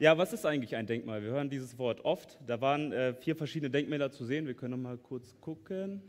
[0.00, 1.22] Ja, was ist eigentlich ein Denkmal?
[1.22, 2.38] Wir hören dieses Wort oft.
[2.46, 4.46] Da waren äh, vier verschiedene Denkmäler zu sehen.
[4.46, 6.00] Wir können noch mal kurz gucken.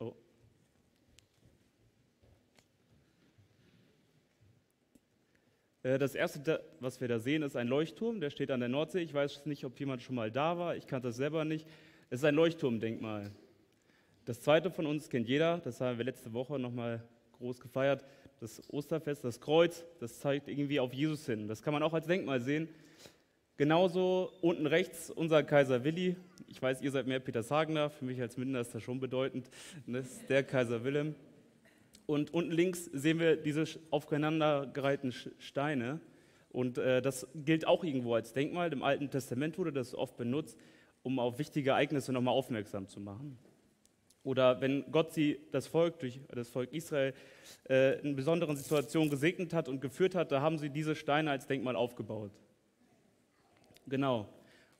[0.00, 0.16] Oh.
[5.84, 9.02] Äh, das erste, was wir da sehen, ist ein Leuchtturm, der steht an der Nordsee.
[9.02, 11.68] Ich weiß nicht, ob jemand schon mal da war, ich kannte das selber nicht.
[12.10, 13.30] Es ist ein Leuchtturmdenkmal.
[14.24, 17.00] Das zweite von uns kennt jeder, das haben wir letzte Woche nochmal
[17.38, 18.04] groß gefeiert,
[18.40, 21.48] das Osterfest, das Kreuz, das zeigt irgendwie auf Jesus hin.
[21.48, 22.68] Das kann man auch als Denkmal sehen.
[23.56, 26.16] Genauso unten rechts unser Kaiser Willi.
[26.48, 29.48] Ich weiß, ihr seid mehr Peter Sagener, für mich als Minder ist das schon bedeutend.
[29.86, 31.14] Das ist der Kaiser Wilhelm.
[32.06, 36.00] Und unten links sehen wir diese aufeinandergereihten Steine.
[36.50, 38.72] Und äh, das gilt auch irgendwo als Denkmal.
[38.72, 40.58] Im Alten Testament wurde das oft benutzt,
[41.02, 43.38] um auf wichtige Ereignisse nochmal aufmerksam zu machen.
[44.24, 47.12] Oder wenn Gott sie, das Volk, durch das Volk Israel,
[47.68, 51.46] äh, in besonderen Situationen gesegnet hat und geführt hat, da haben sie diese Steine als
[51.46, 52.32] Denkmal aufgebaut.
[53.86, 54.26] Genau.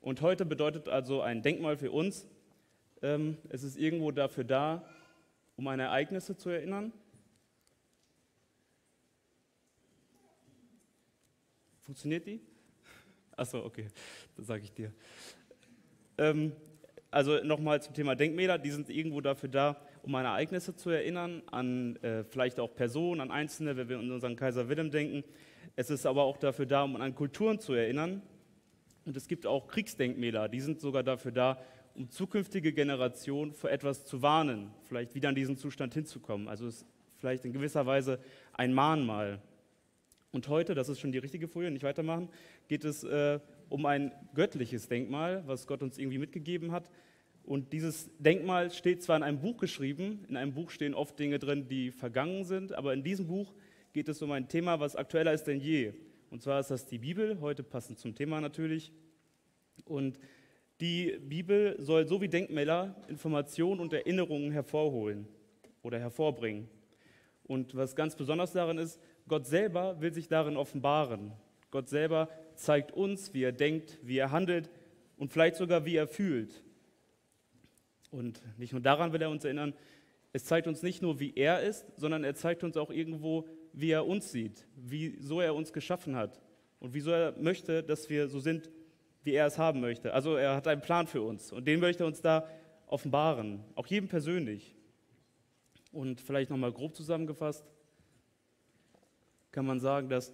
[0.01, 2.27] Und heute bedeutet also ein Denkmal für uns,
[3.03, 4.89] ähm, es ist irgendwo dafür da,
[5.57, 6.91] um an Ereignisse zu erinnern.
[11.83, 12.41] Funktioniert die?
[13.37, 13.89] Achso, okay,
[14.37, 14.91] das sage ich dir.
[16.17, 16.53] Ähm,
[17.15, 21.43] also nochmal zum Thema Denkmäler, die sind irgendwo dafür da, um an Ereignisse zu erinnern,
[21.47, 25.23] an äh, vielleicht auch Personen, an Einzelne, wenn wir an unseren Kaiser Wilhelm denken.
[25.77, 28.21] Es ist aber auch dafür da, um an Kulturen zu erinnern.
[29.05, 31.61] Und es gibt auch Kriegsdenkmäler, die sind sogar dafür da,
[31.95, 36.49] um zukünftige Generationen vor etwas zu warnen, vielleicht wieder an diesen Zustand hinzukommen.
[36.49, 36.87] Also es ist
[37.19, 38.19] vielleicht in gewisser Weise
[38.55, 39.41] ein Mahnmal.
[40.33, 42.29] Und heute, das ist schon die richtige Folie, nicht weitermachen,
[42.67, 46.91] geht es äh, um ein göttliches Denkmal, was Gott uns irgendwie mitgegeben hat.
[47.45, 51.39] Und dieses Denkmal steht zwar in einem Buch geschrieben, in einem Buch stehen oft Dinge
[51.39, 53.53] drin, die vergangen sind, aber in diesem Buch
[53.93, 55.93] geht es um ein Thema, was aktueller ist denn je.
[56.31, 58.93] Und zwar ist das die Bibel, heute passend zum Thema natürlich.
[59.85, 60.19] Und
[60.81, 65.29] die Bibel soll so wie Denkmäler Informationen und Erinnerungen hervorholen
[65.83, 66.69] oder hervorbringen.
[67.45, 68.99] Und was ganz besonders darin ist,
[69.29, 71.33] Gott selber will sich darin offenbaren.
[71.71, 74.71] Gott selber zeigt uns, wie er denkt, wie er handelt
[75.17, 76.63] und vielleicht sogar, wie er fühlt.
[78.11, 79.75] Und nicht nur daran will er uns erinnern,
[80.33, 83.91] es zeigt uns nicht nur, wie er ist, sondern er zeigt uns auch irgendwo, wie
[83.91, 86.41] er uns sieht, wieso er uns geschaffen hat
[86.81, 88.71] und wieso er möchte, dass wir so sind,
[89.23, 90.13] wie er es haben möchte.
[90.13, 92.49] Also er hat einen Plan für uns und den möchte er uns da
[92.87, 94.75] offenbaren, auch jedem persönlich.
[95.93, 97.65] Und vielleicht nochmal grob zusammengefasst
[99.53, 100.33] kann man sagen, dass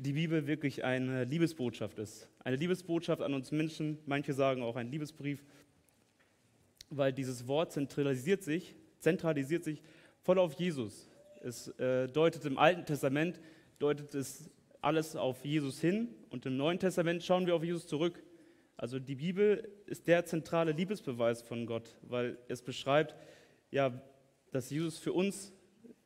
[0.00, 2.26] die Bibel wirklich eine Liebesbotschaft ist.
[2.38, 5.44] Eine Liebesbotschaft an uns Menschen, manche sagen auch ein Liebesbrief,
[6.88, 9.82] weil dieses Wort zentralisiert sich, zentralisiert sich
[10.22, 11.10] voll auf Jesus.
[11.42, 13.40] Es äh, deutet im Alten Testament,
[13.78, 14.50] deutet es
[14.80, 18.22] alles auf Jesus hin und im Neuen Testament schauen wir auf Jesus zurück.
[18.78, 23.14] Also die Bibel ist der zentrale Liebesbeweis von Gott, weil es beschreibt,
[23.70, 23.92] ja,
[24.50, 25.52] dass Jesus für uns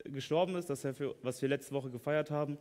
[0.02, 2.58] gestorben ist, dass er für, was wir letzte Woche gefeiert haben,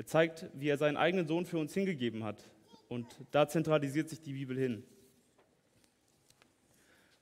[0.00, 2.48] er zeigt, wie er seinen eigenen Sohn für uns hingegeben hat.
[2.88, 4.82] Und da zentralisiert sich die Bibel hin.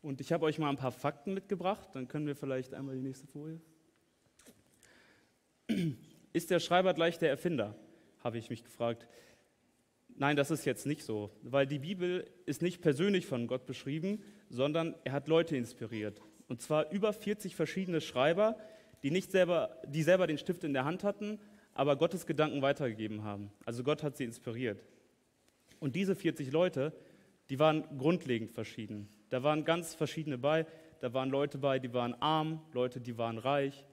[0.00, 3.02] Und ich habe euch mal ein paar Fakten mitgebracht, dann können wir vielleicht einmal die
[3.02, 3.60] nächste Folie.
[6.32, 7.74] Ist der Schreiber gleich der Erfinder?
[8.22, 9.08] Habe ich mich gefragt.
[10.14, 14.22] Nein, das ist jetzt nicht so, weil die Bibel ist nicht persönlich von Gott beschrieben,
[14.50, 16.22] sondern er hat Leute inspiriert.
[16.46, 18.56] Und zwar über 40 verschiedene Schreiber,
[19.02, 21.40] die nicht selber, die selber den Stift in der Hand hatten,
[21.78, 23.52] aber Gottes Gedanken weitergegeben haben.
[23.64, 24.84] Also Gott hat sie inspiriert.
[25.78, 26.92] Und diese 40 Leute,
[27.50, 29.08] die waren grundlegend verschieden.
[29.30, 30.66] Da waren ganz verschiedene bei.
[30.98, 33.86] Da waren Leute bei, die waren arm, Leute, die waren reich,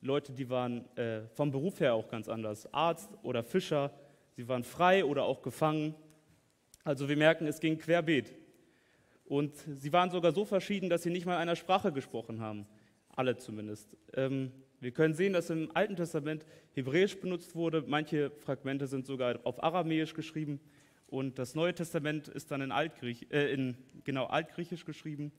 [0.00, 2.74] Leute, die waren äh, vom Beruf her auch ganz anders.
[2.74, 3.92] Arzt oder Fischer,
[4.34, 5.94] sie waren frei oder auch gefangen.
[6.82, 8.34] Also wir merken, es ging querbeet.
[9.26, 12.66] Und sie waren sogar so verschieden, dass sie nicht mal einer Sprache gesprochen haben.
[13.14, 13.96] Alle zumindest.
[14.14, 14.50] Ähm,
[14.80, 17.82] wir können sehen, dass im Alten Testament Hebräisch benutzt wurde.
[17.86, 20.60] Manche Fragmente sind sogar auf Aramäisch geschrieben.
[21.08, 25.32] Und das Neue Testament ist dann in, Altgriech, äh, in genau, Altgriechisch geschrieben.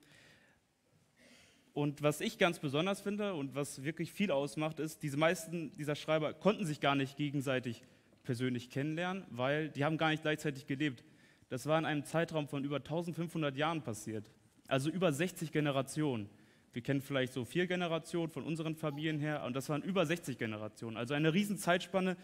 [1.73, 5.95] Und was ich ganz besonders finde und was wirklich viel ausmacht, ist, diese meisten dieser
[5.95, 7.83] Schreiber konnten sich gar nicht gegenseitig
[8.23, 11.05] persönlich kennenlernen, weil die haben gar nicht gleichzeitig gelebt.
[11.47, 14.29] Das war in einem Zeitraum von über 1500 Jahren passiert,
[14.67, 16.29] also über 60 Generationen.
[16.71, 20.37] Wir kennen vielleicht so vier Generationen von unseren Familien her und das waren über 60
[20.37, 20.97] Generationen.
[20.97, 22.15] Also eine riesen Zeitspanne,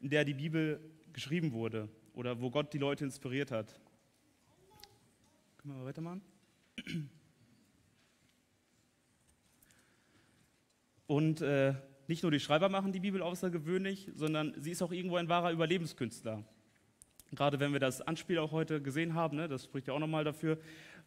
[0.00, 0.80] in der die Bibel
[1.12, 3.80] geschrieben wurde oder wo Gott die Leute inspiriert hat.
[5.58, 6.20] Können wir mal weitermachen?
[11.06, 11.74] Und äh,
[12.06, 15.52] nicht nur die Schreiber machen die Bibel außergewöhnlich, sondern sie ist auch irgendwo ein wahrer
[15.52, 16.44] Überlebenskünstler.
[17.32, 20.24] Gerade wenn wir das Anspiel auch heute gesehen haben, ne, das spricht ja auch nochmal
[20.24, 20.58] dafür.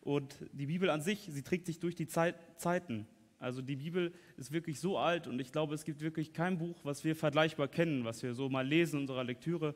[0.02, 3.08] Und die Bibel an sich, sie trägt sich durch die Zeit, Zeiten.
[3.40, 6.80] Also die Bibel ist wirklich so alt und ich glaube, es gibt wirklich kein Buch,
[6.84, 9.76] was wir vergleichbar kennen, was wir so mal lesen in unserer Lektüre.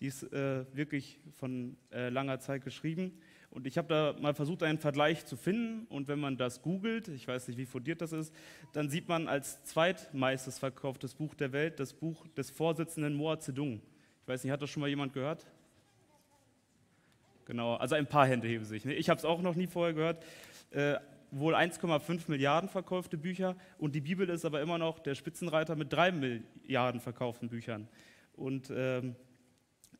[0.00, 3.12] Die ist äh, wirklich von äh, langer Zeit geschrieben.
[3.50, 5.86] Und ich habe da mal versucht, einen Vergleich zu finden.
[5.86, 8.34] Und wenn man das googelt, ich weiß nicht, wie fundiert das ist,
[8.72, 13.80] dann sieht man als zweitmeistes verkauftes Buch der Welt das Buch des Vorsitzenden Moa Zedong.
[14.22, 15.46] Ich weiß nicht, hat das schon mal jemand gehört?
[17.46, 18.84] Genau, also ein paar Hände heben sich.
[18.84, 18.94] Ne?
[18.94, 20.24] Ich habe es auch noch nie vorher gehört.
[20.70, 20.96] Äh,
[21.30, 25.92] wohl 1,5 Milliarden verkaufte Bücher und die Bibel ist aber immer noch der Spitzenreiter mit
[25.92, 27.88] 3 Milliarden verkauften Büchern.
[28.34, 29.16] Und ähm,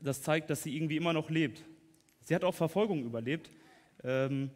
[0.01, 1.65] das zeigt, dass sie irgendwie immer noch lebt.
[2.23, 3.51] Sie hat auch Verfolgung überlebt.
[4.03, 4.51] Ähm,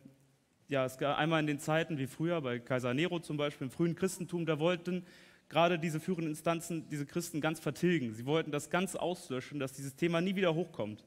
[0.69, 3.71] ja, es gab einmal in den Zeiten wie früher, bei Kaiser Nero zum Beispiel, im
[3.71, 5.05] frühen Christentum, da wollten
[5.49, 8.13] gerade diese führenden Instanzen diese Christen ganz vertilgen.
[8.13, 11.05] Sie wollten das ganz auslöschen, dass dieses Thema nie wieder hochkommt.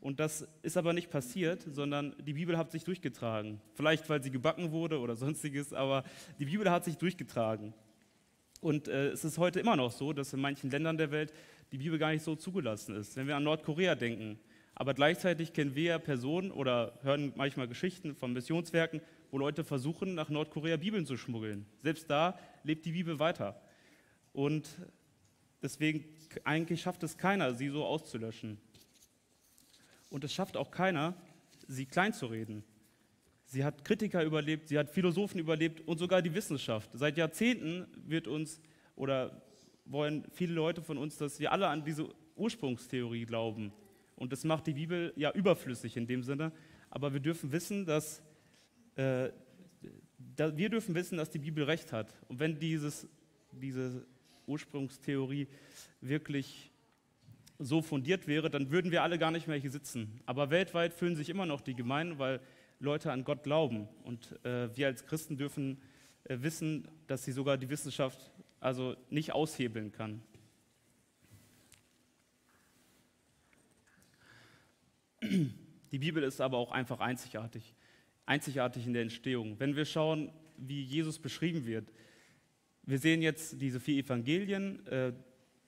[0.00, 3.60] Und das ist aber nicht passiert, sondern die Bibel hat sich durchgetragen.
[3.74, 6.04] Vielleicht, weil sie gebacken wurde oder sonstiges, aber
[6.38, 7.74] die Bibel hat sich durchgetragen.
[8.60, 11.32] Und äh, es ist heute immer noch so, dass in manchen Ländern der Welt
[11.72, 13.16] die Bibel gar nicht so zugelassen ist.
[13.16, 14.38] Wenn wir an Nordkorea denken,
[14.74, 20.30] aber gleichzeitig kennen wir Personen oder hören manchmal Geschichten von Missionswerken, wo Leute versuchen, nach
[20.30, 21.66] Nordkorea Bibeln zu schmuggeln.
[21.82, 23.60] Selbst da lebt die Bibel weiter.
[24.32, 24.78] Und
[25.62, 26.04] deswegen
[26.44, 28.58] eigentlich schafft es keiner, sie so auszulöschen.
[30.10, 31.14] Und es schafft auch keiner,
[31.66, 32.64] sie kleinzureden.
[33.46, 36.90] Sie hat Kritiker überlebt, sie hat Philosophen überlebt und sogar die Wissenschaft.
[36.92, 38.60] Seit Jahrzehnten wird uns
[38.94, 39.42] oder
[39.86, 43.72] wollen viele Leute von uns, dass wir alle an diese Ursprungstheorie glauben.
[44.16, 46.52] Und das macht die Bibel ja überflüssig in dem Sinne.
[46.90, 48.22] Aber wir dürfen wissen, dass
[48.96, 49.30] äh,
[50.36, 52.14] da, wir dürfen wissen, dass die Bibel recht hat.
[52.28, 53.08] Und wenn dieses,
[53.52, 54.06] diese
[54.46, 55.48] Ursprungstheorie
[56.00, 56.69] wirklich
[57.60, 60.20] so fundiert wäre, dann würden wir alle gar nicht mehr hier sitzen.
[60.26, 62.40] Aber weltweit fühlen sich immer noch die Gemeinden, weil
[62.80, 63.86] Leute an Gott glauben.
[64.02, 65.80] Und äh, wir als Christen dürfen
[66.24, 70.22] äh, wissen, dass sie sogar die Wissenschaft also nicht aushebeln kann.
[75.22, 77.74] Die Bibel ist aber auch einfach einzigartig.
[78.24, 79.60] Einzigartig in der Entstehung.
[79.60, 81.92] Wenn wir schauen, wie Jesus beschrieben wird,
[82.84, 84.86] wir sehen jetzt diese vier Evangelien.
[84.86, 85.12] Äh,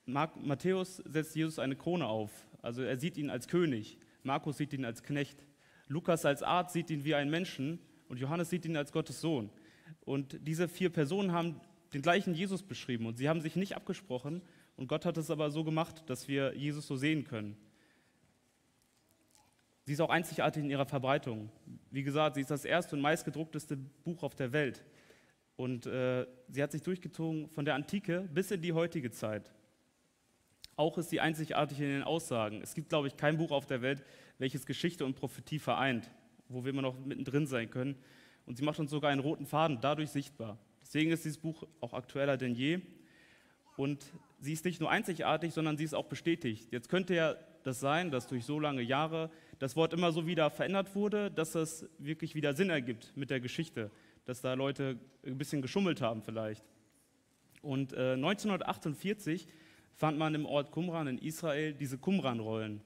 [0.05, 2.31] Matthäus setzt Jesus eine Krone auf.
[2.61, 3.97] Also er sieht ihn als König.
[4.23, 5.45] Markus sieht ihn als Knecht.
[5.87, 7.79] Lukas als Arzt sieht ihn wie einen Menschen.
[8.07, 9.49] Und Johannes sieht ihn als Gottes Sohn.
[10.01, 11.59] Und diese vier Personen haben
[11.93, 13.05] den gleichen Jesus beschrieben.
[13.05, 14.41] Und sie haben sich nicht abgesprochen.
[14.75, 17.57] Und Gott hat es aber so gemacht, dass wir Jesus so sehen können.
[19.85, 21.49] Sie ist auch einzigartig in ihrer Verbreitung.
[21.91, 24.85] Wie gesagt, sie ist das erste und meistgedruckteste Buch auf der Welt.
[25.55, 29.53] Und äh, sie hat sich durchgezogen von der Antike bis in die heutige Zeit.
[30.75, 32.61] Auch ist sie einzigartig in den Aussagen.
[32.61, 34.03] Es gibt, glaube ich, kein Buch auf der Welt,
[34.39, 36.09] welches Geschichte und Prophetie vereint,
[36.49, 37.95] wo wir immer noch mittendrin sein können.
[38.45, 40.57] Und sie macht uns sogar einen roten Faden dadurch sichtbar.
[40.81, 42.81] Deswegen ist dieses Buch auch aktueller denn je.
[43.77, 44.05] Und
[44.39, 46.71] sie ist nicht nur einzigartig, sondern sie ist auch bestätigt.
[46.71, 50.49] Jetzt könnte ja das sein, dass durch so lange Jahre das Wort immer so wieder
[50.49, 53.89] verändert wurde, dass es wirklich wieder Sinn ergibt mit der Geschichte,
[54.25, 56.63] dass da Leute ein bisschen geschummelt haben vielleicht.
[57.61, 59.47] Und äh, 1948
[59.95, 62.81] fand man im Ort Qumran in Israel diese Qumran-Rollen.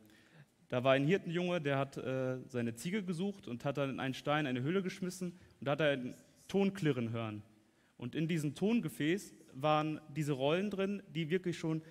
[0.69, 4.13] Da war ein Hirtenjunge, der hat äh, seine Ziege gesucht und hat dann in einen
[4.13, 6.15] Stein eine Höhle geschmissen und hat einen
[6.47, 7.41] Ton klirren hören.
[7.97, 11.81] Und in diesem Tongefäß waren diese Rollen drin, die wirklich schon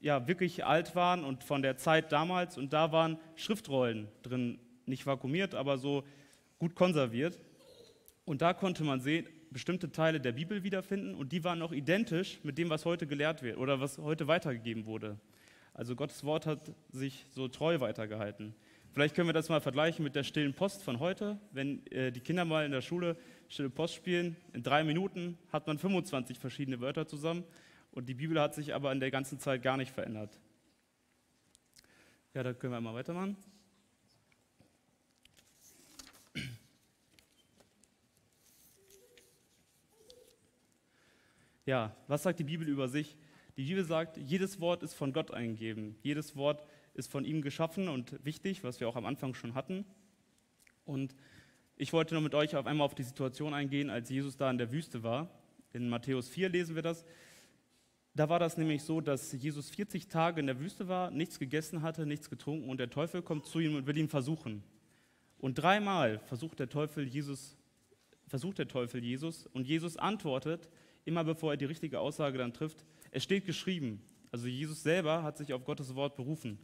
[0.00, 2.58] ja, wirklich alt waren und von der Zeit damals.
[2.58, 6.04] Und da waren Schriftrollen drin, nicht vakuumiert, aber so
[6.58, 7.40] gut konserviert.
[8.24, 12.40] Und da konnte man sehen, bestimmte Teile der Bibel wiederfinden und die waren auch identisch
[12.42, 15.18] mit dem, was heute gelehrt wird oder was heute weitergegeben wurde.
[15.74, 18.54] Also Gottes Wort hat sich so treu weitergehalten.
[18.92, 21.38] Vielleicht können wir das mal vergleichen mit der stillen Post von heute.
[21.52, 23.16] Wenn äh, die Kinder mal in der Schule
[23.48, 27.44] stille Post spielen, in drei Minuten hat man 25 verschiedene Wörter zusammen
[27.90, 30.40] und die Bibel hat sich aber in der ganzen Zeit gar nicht verändert.
[32.32, 33.36] Ja, da können wir mal weitermachen.
[41.66, 43.16] Ja, was sagt die Bibel über sich?
[43.56, 45.96] Die Bibel sagt, jedes Wort ist von Gott eingegeben.
[46.00, 49.84] Jedes Wort ist von ihm geschaffen und wichtig, was wir auch am Anfang schon hatten.
[50.84, 51.16] Und
[51.76, 54.58] ich wollte nur mit euch auf einmal auf die Situation eingehen, als Jesus da in
[54.58, 55.28] der Wüste war.
[55.72, 57.04] In Matthäus 4 lesen wir das.
[58.14, 61.82] Da war das nämlich so, dass Jesus 40 Tage in der Wüste war, nichts gegessen
[61.82, 64.62] hatte, nichts getrunken und der Teufel kommt zu ihm und will ihn versuchen.
[65.38, 67.56] Und dreimal versucht der Teufel Jesus,
[68.28, 70.70] versucht der Teufel Jesus und Jesus antwortet,
[71.06, 74.02] immer bevor er die richtige Aussage dann trifft, es steht geschrieben.
[74.30, 76.58] Also Jesus selber hat sich auf Gottes Wort berufen.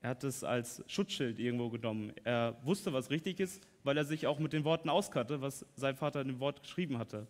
[0.00, 2.12] Er hat es als Schutzschild irgendwo genommen.
[2.24, 5.96] Er wusste, was richtig ist, weil er sich auch mit den Worten auskannte, was sein
[5.96, 7.26] Vater in dem Wort geschrieben hatte.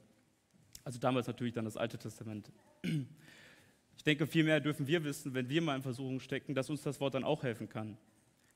[0.84, 2.52] Also damals natürlich dann das Alte Testament.
[3.96, 7.00] Ich denke, vielmehr dürfen wir wissen, wenn wir mal in Versuchung stecken, dass uns das
[7.00, 7.96] Wort dann auch helfen kann.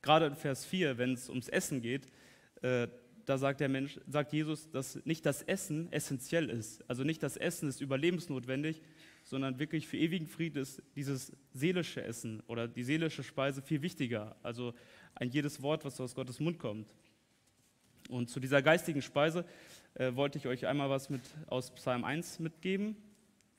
[0.02, 2.06] Gerade in Vers 4, wenn es ums Essen geht,
[2.62, 2.88] äh,
[3.30, 6.82] da sagt der Mensch, sagt Jesus, dass nicht das Essen essentiell ist.
[6.90, 8.82] Also nicht das Essen ist überlebensnotwendig,
[9.22, 14.34] sondern wirklich für ewigen Frieden ist dieses seelische Essen oder die seelische Speise viel wichtiger.
[14.42, 14.74] Also
[15.14, 16.92] ein jedes Wort, was aus Gottes Mund kommt.
[18.08, 19.44] Und zu dieser geistigen Speise
[19.94, 22.96] äh, wollte ich euch einmal was mit aus Psalm 1 mitgeben.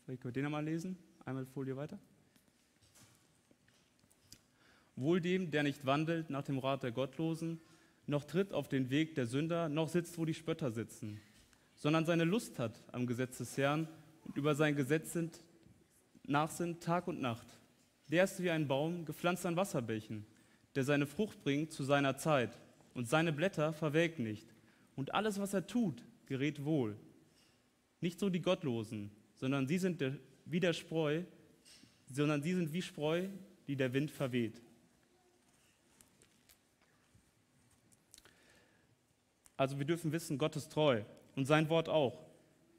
[0.03, 0.97] Vielleicht könnt ihr den mal lesen.
[1.23, 1.97] Einmal Folie weiter.
[4.97, 7.61] Wohl dem, der nicht wandelt nach dem Rat der Gottlosen,
[8.08, 11.20] noch tritt auf den Weg der Sünder, noch sitzt, wo die Spötter sitzen,
[11.75, 13.88] sondern seine Lust hat am Gesetz des Herrn
[14.24, 15.43] und über sein Gesetz sind,
[16.25, 17.48] nachsinnt Tag und Nacht.
[18.10, 20.25] Der ist wie ein Baum, gepflanzt an Wasserbächen,
[20.75, 22.58] der seine Frucht bringt zu seiner Zeit
[22.93, 24.48] und seine Blätter verwelken nicht.
[24.96, 26.96] Und alles, was er tut, gerät wohl.
[28.01, 30.03] Nicht so die Gottlosen, sondern sie sind
[30.46, 31.24] wie der Spreu,
[32.12, 33.27] sondern sie sind wie Spreu,
[33.67, 34.62] die der Wind verweht.
[39.61, 41.03] Also wir dürfen wissen, Gott ist treu
[41.35, 42.25] und sein Wort auch,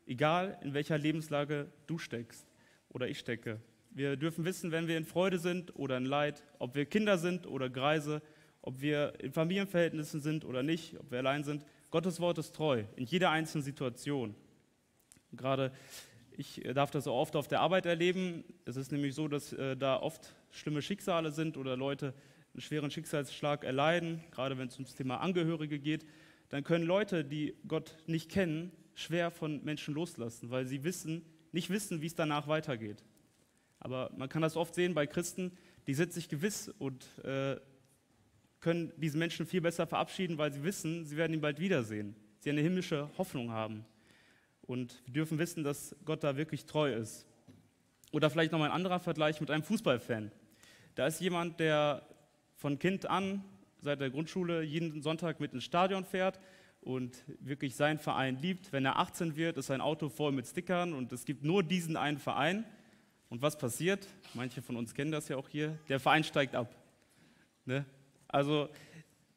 [0.04, 2.44] egal in welcher Lebenslage du steckst
[2.88, 3.60] oder ich stecke.
[3.92, 7.46] Wir dürfen wissen, wenn wir in Freude sind oder in Leid, ob wir Kinder sind
[7.46, 8.20] oder Greise,
[8.62, 11.64] ob wir in Familienverhältnissen sind oder nicht, ob wir allein sind.
[11.92, 14.34] Gottes Wort ist treu in jeder einzelnen Situation.
[15.30, 15.70] Gerade
[16.32, 18.42] ich darf das so oft auf der Arbeit erleben.
[18.64, 22.12] Es ist nämlich so, dass äh, da oft schlimme Schicksale sind oder Leute
[22.54, 26.04] einen schweren Schicksalsschlag erleiden, gerade wenn es ums Thema Angehörige geht
[26.52, 31.70] dann können Leute, die Gott nicht kennen, schwer von Menschen loslassen, weil sie wissen, nicht
[31.70, 33.02] wissen, wie es danach weitergeht.
[33.80, 35.52] Aber man kann das oft sehen bei Christen,
[35.86, 37.56] die sind sich gewiss und äh,
[38.60, 42.14] können diesen Menschen viel besser verabschieden, weil sie wissen, sie werden ihn bald wiedersehen.
[42.40, 43.86] Sie eine himmlische Hoffnung haben.
[44.60, 47.26] Und wir dürfen wissen, dass Gott da wirklich treu ist.
[48.12, 50.30] Oder vielleicht nochmal ein anderer Vergleich mit einem Fußballfan.
[50.96, 52.06] Da ist jemand, der
[52.56, 53.42] von Kind an
[53.82, 56.40] seit der Grundschule jeden Sonntag mit ins Stadion fährt
[56.80, 58.72] und wirklich seinen Verein liebt.
[58.72, 61.96] Wenn er 18 wird, ist sein Auto voll mit Stickern und es gibt nur diesen
[61.96, 62.64] einen Verein.
[63.28, 64.08] Und was passiert?
[64.34, 65.78] Manche von uns kennen das ja auch hier.
[65.88, 66.74] Der Verein steigt ab.
[67.64, 67.84] Ne?
[68.28, 68.68] Also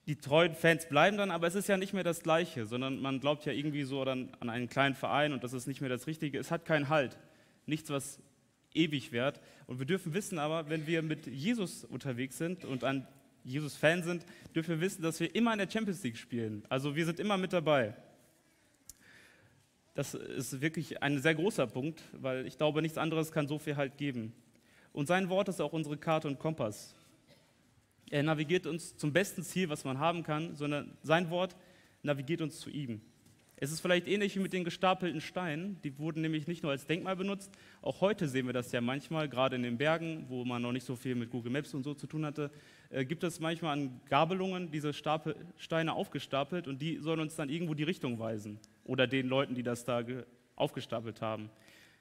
[0.07, 3.19] die treuen Fans bleiben dann, aber es ist ja nicht mehr das Gleiche, sondern man
[3.19, 6.07] glaubt ja irgendwie so dann an einen kleinen Verein und das ist nicht mehr das
[6.07, 6.37] Richtige.
[6.37, 7.17] Es hat keinen Halt.
[7.65, 8.19] Nichts, was
[8.73, 9.39] ewig währt.
[9.65, 13.07] Und wir dürfen wissen aber, wenn wir mit Jesus unterwegs sind und an
[13.45, 16.65] Jesus-Fan sind, dürfen wir wissen, dass wir immer in der Champions League spielen.
[16.67, 17.95] Also wir sind immer mit dabei.
[19.93, 23.77] Das ist wirklich ein sehr großer Punkt, weil ich glaube, nichts anderes kann so viel
[23.77, 24.33] Halt geben.
[24.91, 26.95] Und sein Wort ist auch unsere Karte und Kompass.
[28.09, 31.55] Er navigiert uns zum besten Ziel, was man haben kann, sondern sein Wort
[32.01, 33.01] navigiert uns zu ihm.
[33.57, 35.79] Es ist vielleicht ähnlich wie mit den gestapelten Steinen.
[35.83, 37.51] Die wurden nämlich nicht nur als Denkmal benutzt.
[37.81, 40.85] Auch heute sehen wir das ja manchmal, gerade in den Bergen, wo man noch nicht
[40.85, 42.51] so viel mit Google Maps und so zu tun hatte,
[42.89, 47.50] äh, gibt es manchmal an Gabelungen diese Stapel, Steine aufgestapelt und die sollen uns dann
[47.50, 48.59] irgendwo die Richtung weisen.
[48.83, 50.03] Oder den Leuten, die das da
[50.57, 51.50] aufgestapelt haben.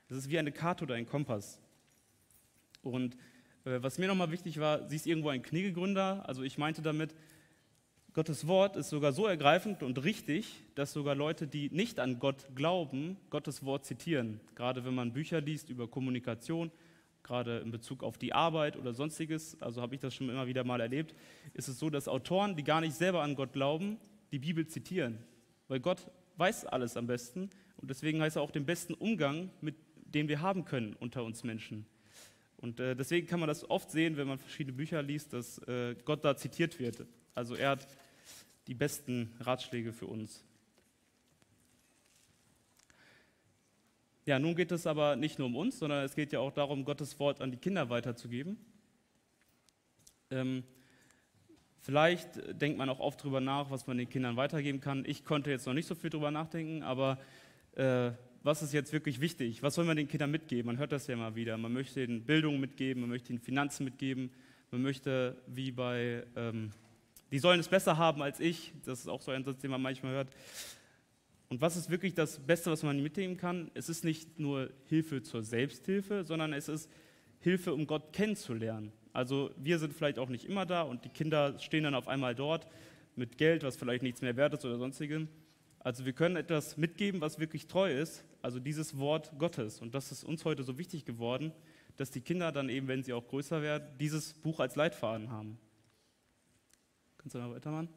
[0.08, 1.61] Das ist wie eine Karte oder ein Kompass.
[2.82, 3.14] Und
[3.64, 6.28] äh, was mir nochmal wichtig war, sie ist irgendwo ein Kniegegründer.
[6.28, 7.14] Also ich meinte damit,
[8.14, 12.47] Gottes Wort ist sogar so ergreifend und richtig, dass sogar Leute, die nicht an Gott
[12.54, 14.38] glauben, Gottes Wort zitieren.
[14.54, 16.71] Gerade wenn man Bücher liest über Kommunikation,
[17.25, 20.62] gerade in Bezug auf die Arbeit oder sonstiges, also habe ich das schon immer wieder
[20.62, 21.16] mal erlebt,
[21.54, 23.99] ist es so, dass Autoren, die gar nicht selber an Gott glauben,
[24.30, 25.18] die Bibel zitieren.
[25.66, 26.06] Weil Gott
[26.37, 30.40] weiß alles am besten und deswegen heißt er auch den besten Umgang, mit dem wir
[30.40, 31.85] haben können unter uns Menschen.
[32.59, 35.97] Und äh, deswegen kann man das oft sehen, wenn man verschiedene Bücher liest, dass äh,
[36.04, 37.04] Gott da zitiert wird.
[37.35, 37.88] Also er hat
[38.66, 40.44] die besten Ratschläge für uns.
[44.26, 46.85] Ja, nun geht es aber nicht nur um uns, sondern es geht ja auch darum,
[46.85, 48.56] Gottes Wort an die Kinder weiterzugeben.
[50.30, 50.64] Ähm,
[51.83, 55.04] vielleicht denkt man auch oft darüber nach, was man den Kindern weitergeben kann.
[55.06, 57.18] Ich konnte jetzt noch nicht so viel darüber nachdenken, aber
[57.73, 59.62] äh, was ist jetzt wirklich wichtig?
[59.62, 60.66] Was soll man den Kindern mitgeben?
[60.66, 61.59] Man hört das ja immer wieder.
[61.59, 64.30] Man möchte ihnen Bildung mitgeben, man möchte ihnen Finanzen mitgeben,
[64.71, 66.71] man möchte, wie bei ähm,
[67.35, 68.73] die sollen es besser haben als ich.
[68.85, 70.29] Das ist auch so ein Satz, den man manchmal hört.
[71.49, 73.73] Und was ist wirklich das Beste, was man mitnehmen kann?
[73.75, 76.88] Es ist nicht nur Hilfe zur Selbsthilfe, sondern es ist
[77.41, 78.93] Hilfe, um Gott kennenzulernen.
[79.12, 82.37] Also wir sind vielleicht auch nicht immer da und die Kinder stehen dann auf einmal
[82.37, 82.69] dort
[83.17, 85.26] mit Geld, was vielleicht nichts mehr wert ist oder sonstigem.
[85.81, 89.81] Also wir können etwas mitgeben, was wirklich treu ist, also dieses Wort Gottes.
[89.81, 91.50] Und das ist uns heute so wichtig geworden,
[91.97, 95.59] dass die Kinder dann eben, wenn sie auch größer werden, dieses Buch als Leitfaden haben.
[97.25, 97.88] Kannst du mal weitermachen?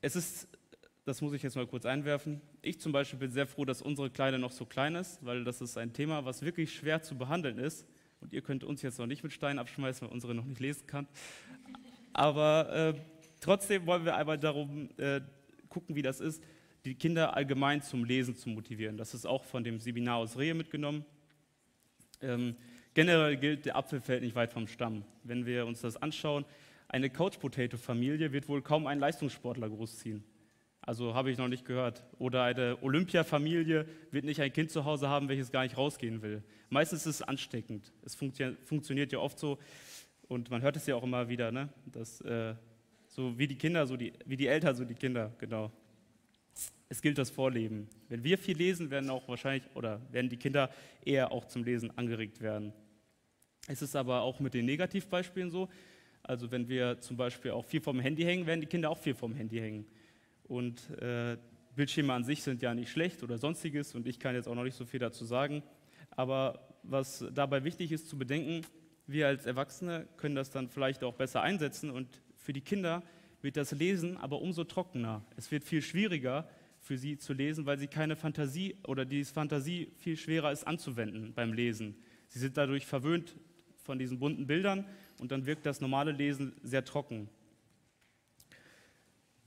[0.00, 0.48] Es ist,
[1.04, 2.40] das muss ich jetzt mal kurz einwerfen.
[2.62, 5.60] Ich zum Beispiel bin sehr froh, dass unsere Kleine noch so klein ist, weil das
[5.60, 7.86] ist ein Thema, was wirklich schwer zu behandeln ist.
[8.20, 10.88] Und ihr könnt uns jetzt noch nicht mit Steinen abschmeißen, weil unsere noch nicht lesen
[10.88, 11.06] kann.
[12.12, 12.94] Aber äh,
[13.38, 15.20] trotzdem wollen wir einmal darum äh,
[15.68, 16.42] gucken, wie das ist,
[16.84, 18.96] die Kinder allgemein zum Lesen zu motivieren.
[18.96, 21.04] Das ist auch von dem Seminar aus Rehe mitgenommen.
[22.20, 22.56] Ähm,
[22.94, 25.04] generell gilt, der Apfel fällt nicht weit vom Stamm.
[25.22, 26.44] Wenn wir uns das anschauen,
[26.90, 30.24] eine Couch-Potato-Familie wird wohl kaum einen Leistungssportler großziehen.
[30.80, 32.04] Also habe ich noch nicht gehört.
[32.18, 36.42] Oder eine Olympia-Familie wird nicht ein Kind zu Hause haben, welches gar nicht rausgehen will.
[36.68, 37.92] Meistens ist es ansteckend.
[38.04, 39.58] Es funktioniert ja oft so,
[40.26, 41.68] und man hört es ja auch immer wieder, ne?
[41.86, 42.54] dass äh,
[43.08, 45.70] so wie die Kinder, so die, wie die Eltern, so die Kinder, genau.
[46.88, 47.88] Es gilt das Vorleben.
[48.08, 50.70] Wenn wir viel lesen, werden auch wahrscheinlich oder werden die Kinder
[51.04, 52.72] eher auch zum Lesen angeregt werden.
[53.68, 55.68] Es ist aber auch mit den Negativbeispielen so.
[56.30, 59.16] Also wenn wir zum Beispiel auch viel vom Handy hängen, werden die Kinder auch viel
[59.16, 59.84] vom Handy hängen.
[60.44, 61.36] Und äh,
[61.74, 64.62] Bildschirme an sich sind ja nicht schlecht oder sonstiges und ich kann jetzt auch noch
[64.62, 65.64] nicht so viel dazu sagen.
[66.10, 68.64] Aber was dabei wichtig ist zu bedenken,
[69.08, 72.06] wir als Erwachsene können das dann vielleicht auch besser einsetzen und
[72.36, 73.02] für die Kinder
[73.42, 75.24] wird das Lesen aber umso trockener.
[75.36, 79.90] Es wird viel schwieriger für sie zu lesen, weil sie keine Fantasie oder die Fantasie
[79.96, 81.96] viel schwerer ist anzuwenden beim Lesen.
[82.28, 83.34] Sie sind dadurch verwöhnt
[83.82, 84.86] von diesen bunten Bildern
[85.20, 87.28] und dann wirkt das normale Lesen sehr trocken.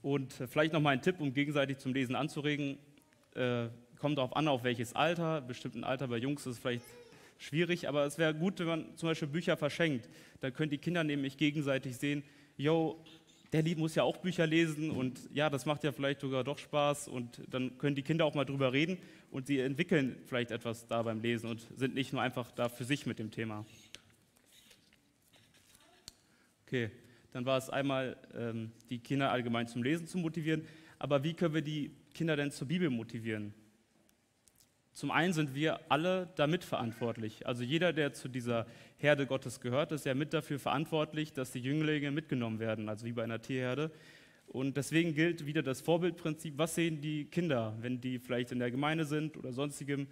[0.02, 2.78] Und vielleicht noch mal ein Tipp, um gegenseitig zum Lesen anzuregen.
[3.34, 5.40] Äh, kommt darauf an, auf welches Alter.
[5.40, 6.84] Bestimmten Alter bei Jungs ist vielleicht
[7.38, 10.08] schwierig, aber es wäre gut, wenn man zum Beispiel Bücher verschenkt.
[10.40, 12.22] Dann können die Kinder nämlich gegenseitig sehen,
[12.56, 13.02] yo,
[13.52, 16.58] der Lied muss ja auch Bücher lesen und ja, das macht ja vielleicht sogar doch
[16.58, 18.98] Spaß und dann können die Kinder auch mal drüber reden
[19.30, 22.84] und sie entwickeln vielleicht etwas da beim Lesen und sind nicht nur einfach da für
[22.84, 23.64] sich mit dem Thema.
[26.66, 26.90] Okay,
[27.32, 30.66] dann war es einmal, ähm, die Kinder allgemein zum Lesen zu motivieren,
[30.98, 33.52] aber wie können wir die Kinder denn zur Bibel motivieren?
[34.92, 37.46] Zum einen sind wir alle damit verantwortlich.
[37.46, 41.58] Also jeder, der zu dieser Herde Gottes gehört, ist ja mit dafür verantwortlich, dass die
[41.58, 43.90] Jünglinge mitgenommen werden, also wie bei einer Tierherde.
[44.46, 48.70] Und deswegen gilt wieder das Vorbildprinzip, was sehen die Kinder, wenn die vielleicht in der
[48.70, 50.06] Gemeinde sind oder sonstigem,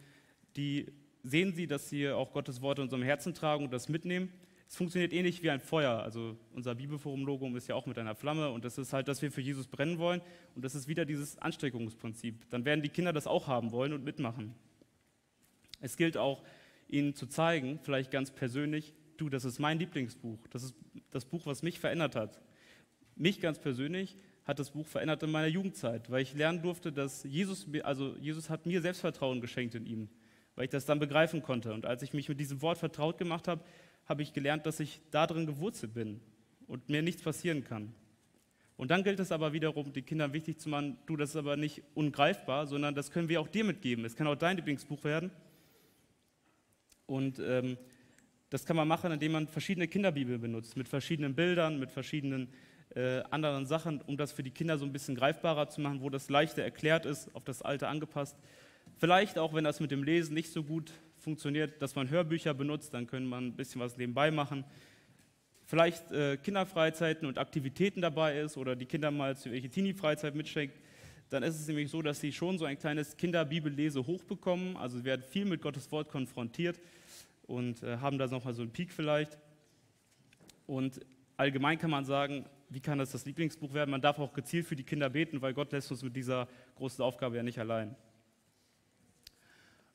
[0.57, 0.87] die
[1.23, 4.33] sehen sie, dass sie auch Gottes Worte in unserem Herzen tragen und das mitnehmen.
[4.73, 6.03] Es funktioniert ähnlich wie ein Feuer.
[6.03, 9.31] Also unser Bibelforum-Logo ist ja auch mit einer Flamme und das ist halt, dass wir
[9.31, 10.23] für Jesus brennen wollen
[10.55, 12.49] und das ist wieder dieses Ansteckungsprinzip.
[12.49, 14.55] Dann werden die Kinder das auch haben wollen und mitmachen.
[15.83, 16.43] Es gilt auch,
[16.89, 20.39] ihnen zu zeigen, vielleicht ganz persönlich, du, das ist mein Lieblingsbuch.
[20.49, 20.75] Das ist
[21.11, 22.41] das Buch, was mich verändert hat.
[23.15, 27.25] Mich ganz persönlich hat das Buch verändert in meiner Jugendzeit, weil ich lernen durfte, dass
[27.25, 30.09] Jesus, also Jesus hat mir Selbstvertrauen geschenkt in ihm,
[30.55, 31.75] weil ich das dann begreifen konnte.
[31.75, 33.63] Und als ich mich mit diesem Wort vertraut gemacht habe,
[34.07, 36.21] habe ich gelernt, dass ich darin gewurzelt bin
[36.67, 37.95] und mir nichts passieren kann.
[38.77, 41.57] Und dann gilt es aber wiederum, den Kindern wichtig zu machen, du, das ist aber
[41.57, 44.05] nicht ungreifbar, sondern das können wir auch dir mitgeben.
[44.05, 45.31] Es kann auch dein Lieblingsbuch werden.
[47.07, 47.77] Und ähm,
[48.51, 52.49] das kann man machen, indem man verschiedene Kinderbibeln benutzt, mit verschiedenen Bildern, mit verschiedenen
[52.95, 56.11] äh, anderen Sachen, um das für die Kinder so ein bisschen greifbarer zu machen, wo
[56.11, 58.37] das leichter erklärt ist, auf das Alter angepasst.
[58.99, 62.93] Vielleicht auch, wenn das mit dem Lesen nicht so gut funktioniert, dass man Hörbücher benutzt,
[62.93, 64.65] dann können man ein bisschen was nebenbei machen.
[65.65, 70.79] Vielleicht äh, Kinderfreizeiten und Aktivitäten dabei ist oder die Kinder mal zu ihrer Teenie-Freizeit mitschenkt,
[71.31, 74.77] dann ist es nämlich so, dass sie schon so ein kleines Kinderbibellese hochbekommen.
[74.77, 76.79] Also sie werden viel mit Gottes Wort konfrontiert
[77.47, 79.39] und äh, haben da nochmal so einen Peak vielleicht.
[80.67, 81.01] Und
[81.39, 83.91] allgemein kann man sagen, wie kann das das Lieblingsbuch werden?
[83.91, 87.03] Man darf auch gezielt für die Kinder beten, weil Gott lässt uns mit dieser großen
[87.03, 87.95] Aufgabe ja nicht allein.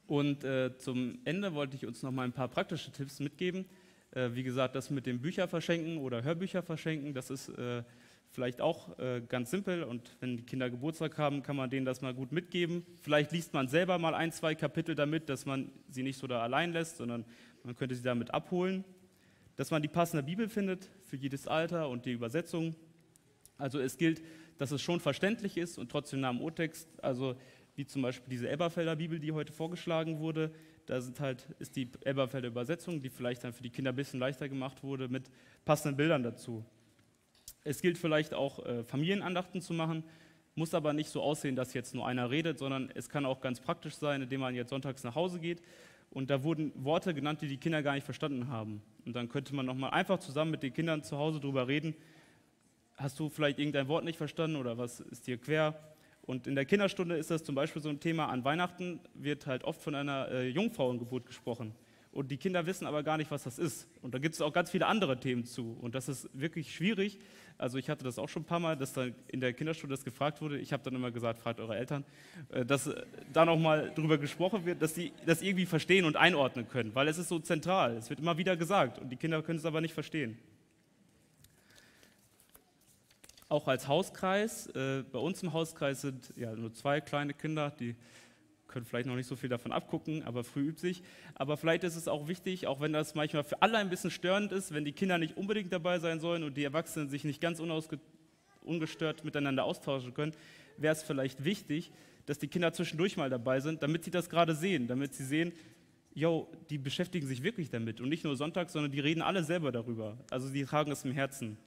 [0.08, 3.66] Und äh, zum Ende wollte ich uns noch mal ein paar praktische Tipps mitgeben.
[4.12, 7.84] Äh, wie gesagt, das mit dem Bücher verschenken oder Hörbücher verschenken, das ist äh,
[8.30, 9.84] vielleicht auch äh, ganz simpel.
[9.84, 12.86] Und wenn die Kinder Geburtstag haben, kann man denen das mal gut mitgeben.
[13.02, 16.42] Vielleicht liest man selber mal ein, zwei Kapitel damit, dass man sie nicht so da
[16.42, 17.26] allein lässt, sondern
[17.64, 18.86] man könnte sie damit abholen.
[19.58, 22.76] Dass man die passende Bibel findet für jedes Alter und die Übersetzung.
[23.58, 24.22] Also es gilt,
[24.58, 27.36] dass es schon verständlich ist und trotzdem nach dem Urtext, also
[27.78, 30.52] wie zum Beispiel diese Elberfelder Bibel, die heute vorgeschlagen wurde,
[30.88, 34.20] da sind halt, ist die Elberfelder Übersetzung, die vielleicht dann für die Kinder ein bisschen
[34.20, 35.30] leichter gemacht wurde, mit
[35.64, 36.66] passenden Bildern dazu.
[37.64, 40.04] Es gilt vielleicht auch, äh, Familienandachten zu machen,
[40.56, 43.60] muss aber nicht so aussehen, dass jetzt nur einer redet, sondern es kann auch ganz
[43.60, 45.62] praktisch sein, indem man jetzt sonntags nach Hause geht
[46.10, 48.82] und da wurden Worte genannt, die die Kinder gar nicht verstanden haben.
[49.06, 51.96] Und dann könnte man nochmal einfach zusammen mit den Kindern zu Hause drüber reden.
[52.96, 55.80] Hast du vielleicht irgendein Wort nicht verstanden oder was ist dir quer?
[56.28, 58.28] Und in der Kinderstunde ist das zum Beispiel so ein Thema.
[58.28, 61.74] An Weihnachten wird halt oft von einer äh, Jungfrauengeburt gesprochen.
[62.12, 63.88] Und die Kinder wissen aber gar nicht, was das ist.
[64.02, 65.78] Und da gibt es auch ganz viele andere Themen zu.
[65.80, 67.20] Und das ist wirklich schwierig,
[67.58, 70.04] Also ich hatte das auch schon ein paar Mal, dass da in der Kinderstunde das
[70.04, 70.60] gefragt wurde.
[70.60, 72.04] Ich habe dann immer gesagt, fragt eure Eltern,
[72.50, 76.68] äh, dass äh, da nochmal drüber gesprochen wird, dass sie das irgendwie verstehen und einordnen
[76.68, 77.96] können, weil es ist so zentral.
[77.96, 80.38] Es wird immer wieder gesagt und die Kinder können es aber nicht verstehen.
[83.50, 87.96] Auch als Hauskreis, äh, bei uns im Hauskreis sind ja nur zwei kleine Kinder, die
[88.68, 91.02] können vielleicht noch nicht so viel davon abgucken, aber früh übt sich.
[91.36, 94.52] Aber vielleicht ist es auch wichtig, auch wenn das manchmal für alle ein bisschen störend
[94.52, 97.62] ist, wenn die Kinder nicht unbedingt dabei sein sollen und die Erwachsenen sich nicht ganz
[98.62, 100.34] ungestört miteinander austauschen können,
[100.78, 101.92] wäre es vielleicht wichtig,
[102.26, 105.54] dass die Kinder zwischendurch mal dabei sind, damit sie das gerade sehen, damit sie sehen,
[106.14, 109.72] yo, die beschäftigen sich wirklich damit und nicht nur Sonntag, sondern die reden alle selber
[109.72, 110.18] darüber.
[110.30, 111.58] Also sie tragen es im Herzen.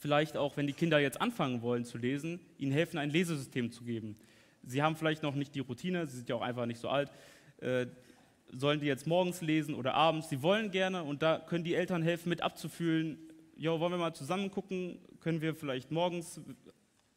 [0.00, 3.84] Vielleicht auch, wenn die Kinder jetzt anfangen wollen zu lesen, ihnen helfen, ein Lesesystem zu
[3.84, 4.16] geben.
[4.62, 7.12] Sie haben vielleicht noch nicht die Routine, Sie sind ja auch einfach nicht so alt.
[7.58, 7.86] Äh,
[8.50, 10.30] sollen die jetzt morgens lesen oder abends?
[10.30, 13.18] Sie wollen gerne und da können die Eltern helfen, mit abzufühlen.
[13.56, 14.98] Ja, wollen wir mal zusammen gucken?
[15.20, 16.40] Können wir vielleicht morgens?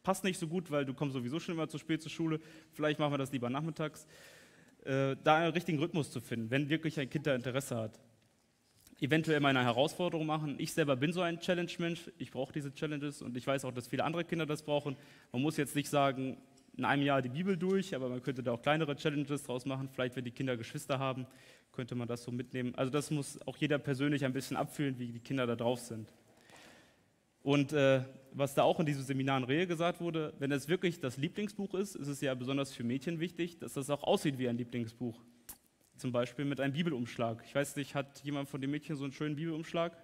[0.02, 2.38] Passt nicht so gut, weil du kommst sowieso schon immer zu spät zur Schule.
[2.74, 4.06] Vielleicht machen wir das lieber nachmittags.
[4.84, 7.98] Äh, da einen richtigen Rhythmus zu finden, wenn wirklich ein Kind da Interesse hat.
[9.00, 10.54] Eventuell mal eine Herausforderung machen.
[10.58, 12.10] Ich selber bin so ein Challenge-Mensch.
[12.18, 14.96] Ich brauche diese Challenges und ich weiß auch, dass viele andere Kinder das brauchen.
[15.32, 16.36] Man muss jetzt nicht sagen,
[16.76, 19.88] in einem Jahr die Bibel durch, aber man könnte da auch kleinere Challenges draus machen.
[19.92, 21.26] Vielleicht, wenn die Kinder Geschwister haben,
[21.72, 22.74] könnte man das so mitnehmen.
[22.76, 26.12] Also das muss auch jeder persönlich ein bisschen abfühlen, wie die Kinder da drauf sind.
[27.42, 28.00] Und äh,
[28.32, 31.74] was da auch in diesem Seminar in Rehe gesagt wurde, wenn es wirklich das Lieblingsbuch
[31.74, 35.20] ist, ist es ja besonders für Mädchen wichtig, dass das auch aussieht wie ein Lieblingsbuch.
[35.96, 37.42] Zum Beispiel mit einem Bibelumschlag.
[37.46, 39.96] Ich weiß nicht, hat jemand von den Mädchen so einen schönen Bibelumschlag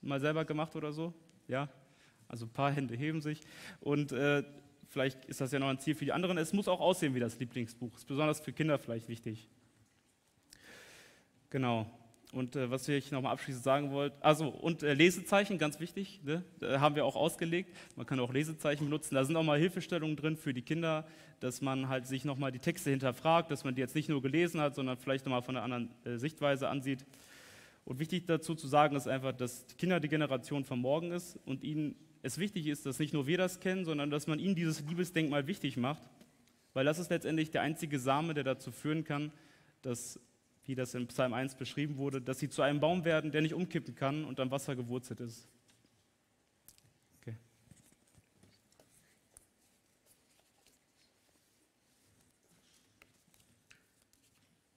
[0.00, 1.14] mal selber gemacht oder so?
[1.46, 1.68] Ja?
[2.28, 3.40] Also ein paar Hände heben sich.
[3.80, 4.42] Und äh,
[4.92, 6.36] Vielleicht ist das ja noch ein Ziel für die anderen.
[6.36, 7.96] Es muss auch aussehen wie das Lieblingsbuch.
[7.96, 9.48] Ist besonders für Kinder vielleicht wichtig.
[11.48, 11.90] Genau.
[12.32, 16.42] Und äh, was ich nochmal abschließend sagen wollte, also und äh, Lesezeichen, ganz wichtig, ne?
[16.62, 17.76] haben wir auch ausgelegt.
[17.94, 19.14] Man kann auch Lesezeichen benutzen.
[19.14, 21.06] Da sind auch mal Hilfestellungen drin für die Kinder,
[21.40, 24.62] dass man halt sich nochmal die Texte hinterfragt, dass man die jetzt nicht nur gelesen
[24.62, 27.04] hat, sondern vielleicht nochmal von einer anderen äh, Sichtweise ansieht.
[27.84, 31.62] Und wichtig dazu zu sagen ist einfach, dass Kinder die Generation von morgen ist und
[31.62, 34.80] ihnen es wichtig ist, dass nicht nur wir das kennen, sondern dass man ihnen dieses
[34.80, 36.02] Liebesdenkmal wichtig macht,
[36.72, 39.32] weil das ist letztendlich der einzige Same, der dazu führen kann,
[39.82, 40.20] dass,
[40.66, 43.54] wie das in Psalm 1 beschrieben wurde, dass sie zu einem Baum werden, der nicht
[43.54, 45.48] umkippen kann und am Wasser gewurzelt ist.